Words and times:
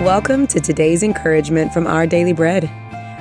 Welcome 0.00 0.46
to 0.48 0.60
today's 0.60 1.02
encouragement 1.02 1.72
from 1.72 1.86
Our 1.86 2.06
Daily 2.06 2.34
Bread. 2.34 2.68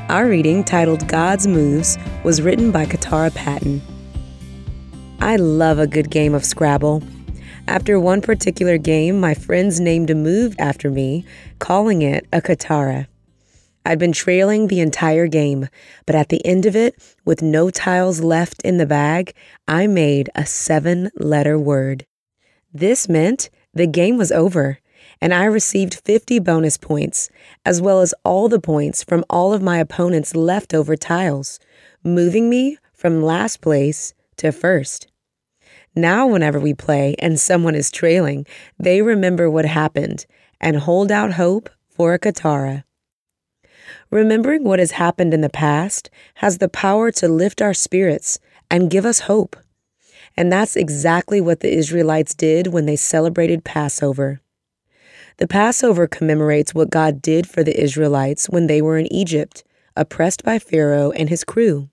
Our 0.10 0.28
reading, 0.28 0.62
titled 0.62 1.08
God's 1.08 1.48
Moves, 1.48 1.98
was 2.26 2.42
written 2.42 2.70
by 2.70 2.86
Katara 2.86 3.34
Patton. 3.34 3.82
I 5.22 5.38
love 5.38 5.80
a 5.80 5.88
good 5.88 6.12
game 6.12 6.34
of 6.34 6.44
Scrabble. 6.44 7.02
After 7.70 7.98
one 7.98 8.20
particular 8.20 8.78
game, 8.78 9.22
my 9.22 9.34
friends 9.34 9.80
named 9.80 10.10
a 10.10 10.16
move 10.16 10.54
after 10.60 10.92
me, 10.92 11.24
calling 11.60 12.02
it 12.02 12.28
a 12.34 12.42
Katara. 12.42 13.08
I'd 13.86 13.98
been 13.98 14.12
trailing 14.12 14.68
the 14.68 14.82
entire 14.82 15.28
game, 15.28 15.70
but 16.06 16.16
at 16.16 16.28
the 16.28 16.46
end 16.46 16.66
of 16.66 16.76
it, 16.76 17.02
with 17.24 17.42
no 17.42 17.70
tiles 17.70 18.20
left 18.20 18.62
in 18.64 18.80
the 18.80 18.86
bag, 18.86 19.34
I 19.66 19.88
made 19.88 20.30
a 20.36 20.46
seven 20.46 21.10
letter 21.16 21.58
word. 21.58 22.06
This 22.74 23.08
meant 23.08 23.50
the 23.74 23.88
game 23.88 24.18
was 24.18 24.34
over, 24.34 24.80
and 25.22 25.34
I 25.34 25.46
received 25.46 26.02
50 26.06 26.40
bonus 26.40 26.78
points, 26.78 27.30
as 27.66 27.82
well 27.82 28.02
as 28.02 28.14
all 28.24 28.48
the 28.50 28.60
points 28.60 29.04
from 29.04 29.24
all 29.30 29.54
of 29.54 29.62
my 29.62 29.78
opponent's 29.78 30.36
leftover 30.36 30.96
tiles, 30.96 31.60
moving 32.04 32.50
me 32.50 32.78
from 32.94 33.24
last 33.24 33.62
place 33.62 34.14
to 34.38 34.52
first. 34.52 35.08
Now, 35.96 36.28
whenever 36.28 36.60
we 36.60 36.74
play 36.74 37.16
and 37.20 37.40
someone 37.40 37.76
is 37.76 37.90
trailing, 37.90 38.46
they 38.78 39.02
remember 39.02 39.50
what 39.50 39.66
happened 39.66 40.26
and 40.60 40.78
hold 40.78 41.12
out 41.12 41.34
hope 41.34 41.70
for 41.90 42.14
a 42.14 42.20
Katara. 42.20 42.84
Remembering 44.12 44.64
what 44.64 44.80
has 44.80 44.92
happened 44.92 45.34
in 45.34 45.42
the 45.42 45.50
past 45.50 46.10
has 46.36 46.58
the 46.58 46.70
power 46.70 47.12
to 47.12 47.28
lift 47.28 47.62
our 47.62 47.74
spirits 47.74 48.40
and 48.70 48.90
give 48.90 49.06
us 49.06 49.22
hope. 49.22 49.56
And 50.38 50.52
that's 50.52 50.76
exactly 50.76 51.40
what 51.40 51.62
the 51.62 51.74
Israelites 51.74 52.34
did 52.34 52.68
when 52.68 52.86
they 52.86 52.96
celebrated 52.96 53.64
Passover. 53.64 54.42
The 55.38 55.48
Passover 55.48 56.08
commemorates 56.08 56.74
what 56.74 56.90
God 56.90 57.22
did 57.22 57.48
for 57.48 57.62
the 57.62 57.78
Israelites 57.78 58.48
when 58.50 58.68
they 58.68 58.82
were 58.82 58.98
in 58.98 59.12
Egypt, 59.12 59.66
oppressed 59.96 60.44
by 60.44 60.60
Pharaoh 60.60 61.12
and 61.12 61.28
his 61.28 61.44
crew. 61.44 61.90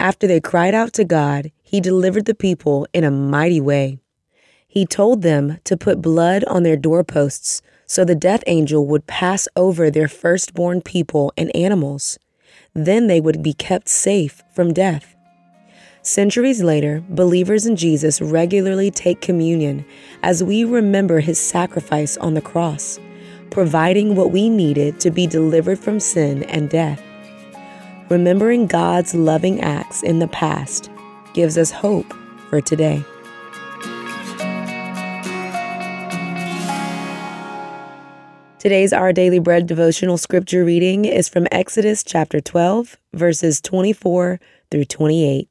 After 0.00 0.26
they 0.26 0.40
cried 0.40 0.74
out 0.74 0.94
to 0.94 1.04
God, 1.04 1.52
he 1.62 1.80
delivered 1.80 2.24
the 2.24 2.34
people 2.34 2.86
in 2.94 3.04
a 3.04 3.10
mighty 3.10 3.60
way. 3.60 3.98
He 4.66 4.86
told 4.86 5.20
them 5.20 5.58
to 5.64 5.76
put 5.76 6.00
blood 6.00 6.42
on 6.44 6.62
their 6.62 6.76
doorposts 6.76 7.60
so 7.86 8.04
the 8.04 8.14
death 8.14 8.44
angel 8.46 8.86
would 8.86 9.06
pass 9.06 9.46
over 9.54 9.90
their 9.90 10.08
firstborn 10.08 10.80
people 10.80 11.32
and 11.36 11.54
animals. 11.54 12.18
Then 12.72 13.08
they 13.08 13.20
would 13.20 13.42
be 13.42 13.52
kept 13.52 13.88
safe 13.88 14.42
from 14.54 14.72
death. 14.72 15.16
Centuries 16.08 16.62
later, 16.62 17.04
believers 17.10 17.66
in 17.66 17.76
Jesus 17.76 18.22
regularly 18.22 18.90
take 18.90 19.20
communion 19.20 19.84
as 20.22 20.42
we 20.42 20.64
remember 20.64 21.20
his 21.20 21.38
sacrifice 21.38 22.16
on 22.16 22.32
the 22.32 22.40
cross, 22.40 22.98
providing 23.50 24.16
what 24.16 24.30
we 24.30 24.48
needed 24.48 25.00
to 25.00 25.10
be 25.10 25.26
delivered 25.26 25.78
from 25.78 26.00
sin 26.00 26.44
and 26.44 26.70
death. 26.70 27.02
Remembering 28.08 28.66
God's 28.66 29.14
loving 29.14 29.60
acts 29.60 30.02
in 30.02 30.18
the 30.18 30.28
past 30.28 30.90
gives 31.34 31.58
us 31.58 31.70
hope 31.70 32.10
for 32.48 32.62
today. 32.62 33.04
Today's 38.58 38.94
Our 38.94 39.12
Daily 39.12 39.40
Bread 39.40 39.66
devotional 39.66 40.16
scripture 40.16 40.64
reading 40.64 41.04
is 41.04 41.28
from 41.28 41.46
Exodus 41.52 42.02
chapter 42.02 42.40
12, 42.40 42.96
verses 43.12 43.60
24 43.60 44.40
through 44.70 44.86
28. 44.86 45.50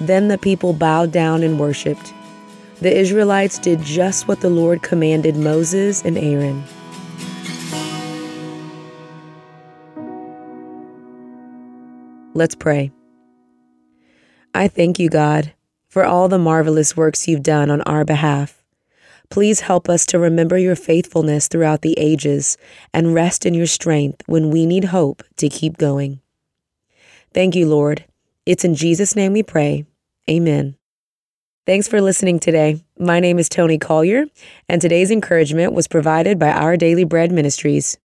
Then 0.00 0.28
the 0.28 0.38
people 0.38 0.72
bowed 0.72 1.12
down 1.12 1.42
and 1.42 1.58
worshiped. 1.58 2.12
The 2.80 2.94
Israelites 2.94 3.58
did 3.58 3.80
just 3.80 4.28
what 4.28 4.40
the 4.40 4.50
Lord 4.50 4.82
commanded 4.82 5.36
Moses 5.36 6.04
and 6.04 6.18
Aaron. 6.18 6.62
Let's 12.34 12.54
pray. 12.54 12.92
I 14.54 14.68
thank 14.68 14.98
you, 14.98 15.08
God, 15.08 15.54
for 15.88 16.04
all 16.04 16.28
the 16.28 16.38
marvelous 16.38 16.94
works 16.94 17.26
you've 17.26 17.42
done 17.42 17.70
on 17.70 17.80
our 17.82 18.04
behalf. 18.04 18.62
Please 19.30 19.60
help 19.60 19.88
us 19.88 20.04
to 20.06 20.18
remember 20.18 20.58
your 20.58 20.76
faithfulness 20.76 21.48
throughout 21.48 21.80
the 21.80 21.98
ages 21.98 22.58
and 22.92 23.14
rest 23.14 23.46
in 23.46 23.54
your 23.54 23.66
strength 23.66 24.22
when 24.26 24.50
we 24.50 24.66
need 24.66 24.84
hope 24.84 25.22
to 25.36 25.48
keep 25.48 25.78
going. 25.78 26.20
Thank 27.32 27.56
you, 27.56 27.66
Lord. 27.66 28.04
It's 28.46 28.64
in 28.64 28.76
Jesus' 28.76 29.16
name 29.16 29.32
we 29.32 29.42
pray. 29.42 29.86
Amen. 30.30 30.76
Thanks 31.66 31.88
for 31.88 32.00
listening 32.00 32.38
today. 32.38 32.80
My 32.96 33.18
name 33.18 33.40
is 33.40 33.48
Tony 33.48 33.76
Collier, 33.76 34.26
and 34.68 34.80
today's 34.80 35.10
encouragement 35.10 35.72
was 35.72 35.88
provided 35.88 36.38
by 36.38 36.52
Our 36.52 36.76
Daily 36.76 37.02
Bread 37.02 37.32
Ministries. 37.32 37.98